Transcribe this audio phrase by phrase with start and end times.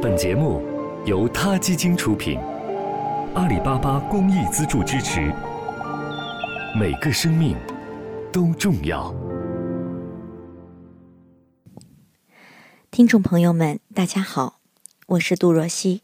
[0.00, 0.62] 本节目
[1.06, 2.38] 由他基金出品，
[3.34, 5.34] 阿里巴巴公益资助支持。
[6.78, 7.56] 每个生命
[8.32, 9.12] 都重要。
[12.92, 14.60] 听众朋友们，大家好，
[15.08, 16.02] 我是杜若溪，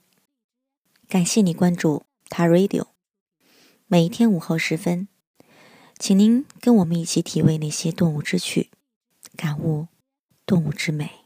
[1.08, 2.86] 感谢你关注他 Radio。
[3.86, 5.06] 每一天午后时分，
[6.00, 8.70] 请您跟我们一起体味那些动物之趣，
[9.36, 9.86] 感悟
[10.44, 11.23] 动物之美。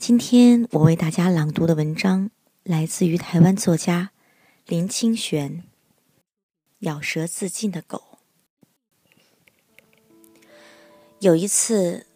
[0.00, 2.30] 今天我为大家朗读的文章
[2.62, 4.12] 来自于台湾作家
[4.66, 5.58] 林清玄，
[6.78, 8.02] 《咬舌自尽的狗》。
[11.18, 12.06] 有一次，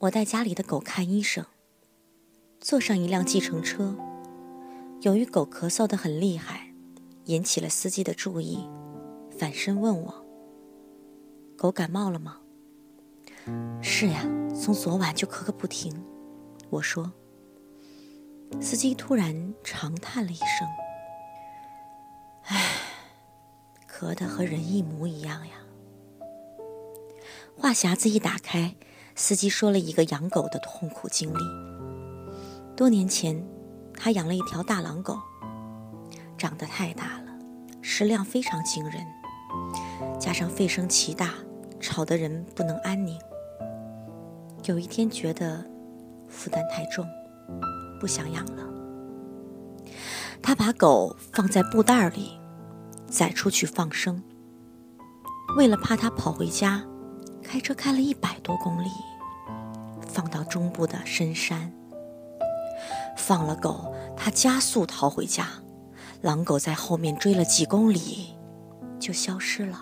[0.00, 1.46] 我带家里的狗看医生，
[2.60, 3.96] 坐上一辆计程车，
[5.02, 6.74] 由于狗咳嗽的很厉害，
[7.26, 8.68] 引起了司机的注意，
[9.38, 10.26] 反身问我
[11.56, 12.40] ：“狗感冒了吗
[13.80, 14.28] ？”“是呀，
[14.60, 16.04] 从昨晚就咳个不停。”
[16.70, 17.12] 我说。
[18.60, 20.68] 司机突然长叹了一声
[22.46, 22.64] ：“唉，
[23.88, 25.54] 咳得和人一模一样呀。”
[27.56, 28.74] 话匣子一打开，
[29.14, 31.38] 司机说了一个养狗的痛苦经历。
[32.76, 33.44] 多年前，
[33.94, 35.18] 他养了一条大狼狗，
[36.36, 37.38] 长得太大了，
[37.82, 39.04] 食量非常惊人，
[40.20, 41.34] 加上吠声奇大，
[41.80, 43.18] 吵得人不能安宁。
[44.64, 45.64] 有一天，觉得
[46.28, 47.04] 负担太重。
[48.00, 48.62] 不想养了，
[50.42, 52.38] 他把狗放在布袋里，
[53.06, 54.22] 载出去放生。
[55.56, 56.84] 为了怕它跑回家，
[57.42, 58.88] 开车开了一百多公里，
[60.06, 61.72] 放到中部的深山。
[63.16, 65.46] 放了狗，他加速逃回家，
[66.20, 68.34] 狼狗在后面追了几公里，
[69.00, 69.80] 就消失了。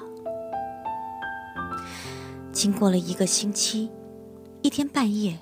[2.52, 3.90] 经过了一个星期，
[4.62, 5.38] 一天半夜，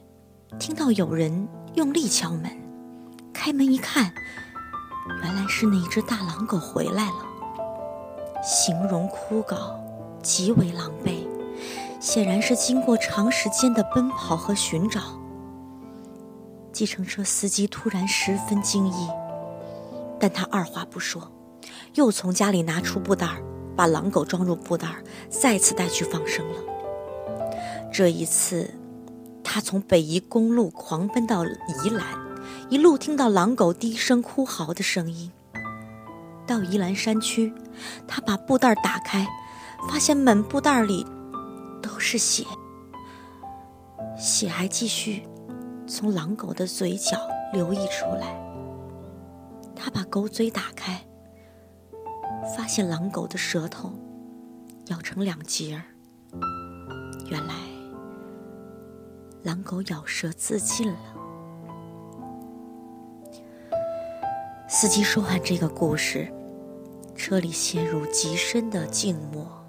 [0.58, 2.63] 听到有人用力敲门。
[3.44, 4.10] 开门一看，
[5.22, 7.26] 原来是那只大狼狗回来了，
[8.42, 9.78] 形容枯槁，
[10.22, 11.26] 极为狼狈，
[12.00, 15.02] 显然是经过长时间的奔跑和寻找。
[16.72, 19.08] 计程车司机突然十分惊异，
[20.18, 21.30] 但他二话不说，
[21.96, 23.28] 又从家里拿出布袋，
[23.76, 24.88] 把狼狗装入布袋，
[25.28, 26.60] 再次带去放生了。
[27.92, 28.70] 这一次，
[29.42, 32.23] 他从北宜公路狂奔到宜兰。
[32.70, 35.30] 一路听到狼狗低声哭嚎的声音。
[36.46, 37.52] 到宜兰山区，
[38.06, 39.26] 他把布袋打开，
[39.88, 41.06] 发现满布袋里
[41.82, 42.44] 都是血，
[44.18, 45.26] 血还继续
[45.86, 47.18] 从狼狗的嘴角
[47.52, 48.40] 流溢出来。
[49.74, 51.06] 他把狗嘴打开，
[52.56, 53.92] 发现狼狗的舌头
[54.86, 55.82] 咬成两截儿。
[57.30, 57.54] 原来，
[59.42, 60.98] 狼狗咬舌自尽了。
[64.84, 66.30] 司机说完这个故事，
[67.16, 69.64] 车里陷入极深的静默。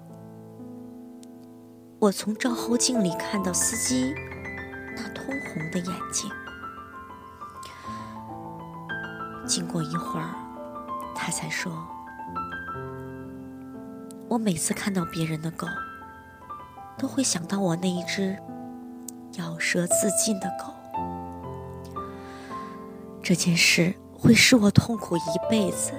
[1.98, 4.14] 我从照后镜里看到司机
[4.94, 6.30] 那通红的眼睛。
[9.46, 10.34] 经过一会儿，
[11.14, 11.72] 他才说
[14.28, 15.66] ：“我每次看到别人的狗，
[16.98, 18.36] 都会想到我那一只
[19.38, 20.74] 咬舌自尽的狗。
[23.22, 25.92] 这件事。”会使我痛苦一辈子。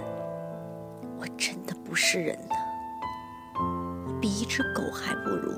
[1.19, 2.55] 我真的不是人呢，
[4.07, 5.51] 我比一只狗还不如。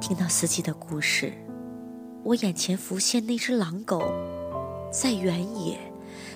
[0.00, 1.32] 听到司机的故事，
[2.22, 4.02] 我眼前浮现那只狼狗，
[4.92, 5.78] 在原野，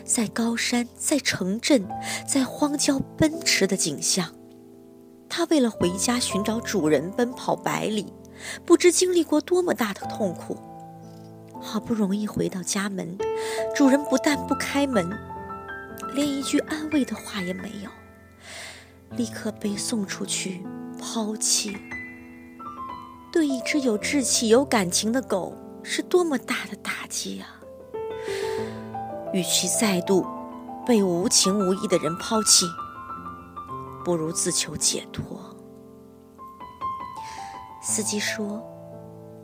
[0.05, 1.87] 在高山，在城镇，
[2.27, 4.35] 在荒郊奔驰的景象。
[5.29, 8.13] 它为了回家寻找主人，奔跑百里，
[8.67, 10.59] 不知经历过多么大的痛苦。
[11.63, 13.17] 好不容易回到家门，
[13.75, 15.09] 主人不但不开门，
[16.15, 17.91] 连一句安慰的话也没有，
[19.17, 20.63] 立刻被送出去
[21.01, 21.77] 抛弃。
[23.33, 27.47] 对一只有志气、有感情的狗，是多么大的打击啊！
[29.33, 30.27] 与其再度
[30.87, 32.67] 被无情无义的人抛弃，
[34.05, 35.57] 不如自求解脱。
[37.83, 38.63] 司机说，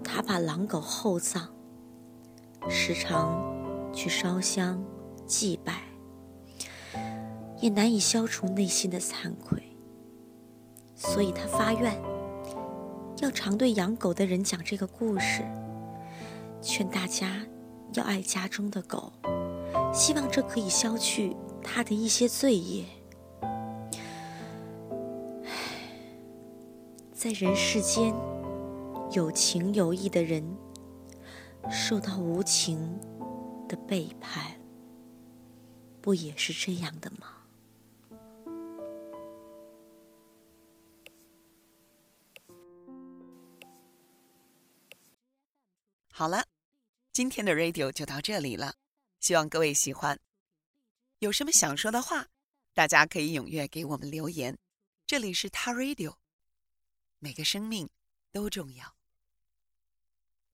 [0.05, 1.49] 他把狼狗厚葬。
[2.67, 3.43] 时常
[3.93, 4.83] 去烧香
[5.27, 5.83] 祭拜，
[7.61, 9.63] 也难以消除内心的惭愧，
[10.95, 11.95] 所以他发愿
[13.21, 15.43] 要常对养狗的人讲这个故事，
[16.61, 17.47] 劝大家
[17.95, 19.13] 要爱家中的狗，
[19.93, 22.85] 希望这可以消去他的一些罪业。
[27.13, 28.15] 在人世间，
[29.13, 30.45] 有情有义的人。
[31.71, 32.99] 受到无情
[33.69, 34.61] 的背叛，
[36.01, 37.35] 不也是这样的吗？
[46.11, 46.47] 好了，
[47.13, 48.75] 今天的 radio 就到这里了，
[49.21, 50.19] 希望各位喜欢。
[51.21, 52.27] 有什么想说的话，
[52.75, 54.59] 大家可以踊跃给我们留言。
[55.07, 56.17] 这里是他 radio，
[57.21, 57.89] 每个生命
[58.33, 58.98] 都重要。